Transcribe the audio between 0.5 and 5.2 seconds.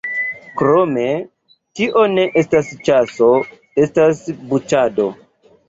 Krome, tio ne estas ĉaso: estas buĉado.